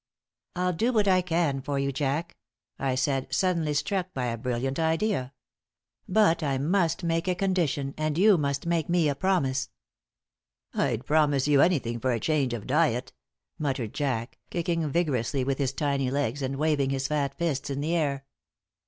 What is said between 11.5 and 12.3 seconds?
anything for a